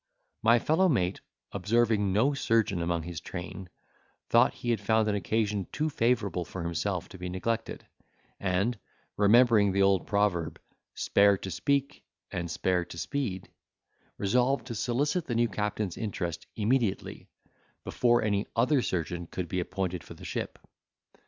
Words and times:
My 0.41 0.57
fellow 0.57 0.89
mate, 0.89 1.21
observing 1.51 2.11
no 2.11 2.33
surgeon 2.33 2.81
among 2.81 3.03
his 3.03 3.19
train, 3.19 3.69
thought 4.31 4.55
he 4.55 4.71
had 4.71 4.81
found 4.81 5.07
an 5.07 5.13
occasion 5.13 5.67
too 5.71 5.91
favourable 5.91 6.43
for 6.43 6.63
himself 6.63 7.07
to 7.09 7.19
be 7.19 7.29
neglected; 7.29 7.85
and, 8.39 8.79
remembering 9.15 9.71
the 9.71 9.83
old 9.83 10.07
proverb, 10.07 10.59
"Spare 10.95 11.37
to 11.37 11.51
speak, 11.51 12.03
and 12.31 12.49
spare 12.49 12.83
to 12.85 12.97
speed," 12.97 13.51
resolved 14.17 14.65
to 14.65 14.73
solicit 14.73 15.27
the 15.27 15.35
new 15.35 15.47
captain's 15.47 15.97
interest 15.97 16.47
immediately, 16.55 17.27
before 17.83 18.23
any 18.23 18.47
other 18.55 18.81
surgeon 18.81 19.27
could 19.27 19.47
be 19.47 19.59
appointed 19.59 20.03
for 20.03 20.15
the 20.15 20.25
ship. 20.25 20.57